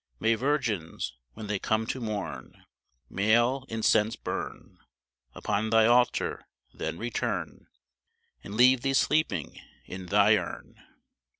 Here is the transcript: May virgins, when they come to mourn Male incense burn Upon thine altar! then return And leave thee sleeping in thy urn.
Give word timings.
May 0.19 0.33
virgins, 0.33 1.13
when 1.33 1.45
they 1.45 1.59
come 1.59 1.85
to 1.85 1.99
mourn 2.01 2.65
Male 3.07 3.65
incense 3.69 4.15
burn 4.15 4.79
Upon 5.35 5.69
thine 5.69 5.89
altar! 5.89 6.47
then 6.73 6.97
return 6.97 7.67
And 8.43 8.55
leave 8.55 8.81
thee 8.81 8.95
sleeping 8.95 9.59
in 9.85 10.07
thy 10.07 10.37
urn. 10.37 10.81